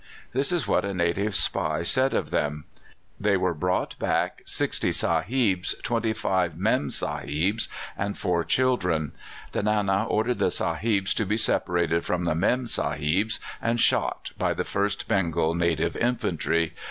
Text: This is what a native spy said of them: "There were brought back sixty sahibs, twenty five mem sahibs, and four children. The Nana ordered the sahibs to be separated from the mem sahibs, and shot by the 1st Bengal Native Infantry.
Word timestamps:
This 0.33 0.51
is 0.51 0.67
what 0.67 0.83
a 0.83 0.95
native 0.95 1.35
spy 1.35 1.83
said 1.83 2.15
of 2.15 2.31
them: 2.31 2.65
"There 3.19 3.39
were 3.39 3.53
brought 3.53 3.99
back 3.99 4.41
sixty 4.47 4.91
sahibs, 4.91 5.75
twenty 5.83 6.11
five 6.11 6.57
mem 6.57 6.89
sahibs, 6.89 7.67
and 7.95 8.17
four 8.17 8.43
children. 8.43 9.11
The 9.51 9.61
Nana 9.61 10.05
ordered 10.07 10.39
the 10.39 10.49
sahibs 10.49 11.13
to 11.13 11.25
be 11.27 11.37
separated 11.37 12.03
from 12.03 12.23
the 12.23 12.33
mem 12.33 12.65
sahibs, 12.65 13.37
and 13.61 13.79
shot 13.79 14.31
by 14.39 14.55
the 14.55 14.63
1st 14.63 15.07
Bengal 15.07 15.53
Native 15.53 15.95
Infantry. 15.95 16.73